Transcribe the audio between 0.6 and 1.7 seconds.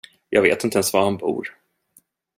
inte ens var han bor.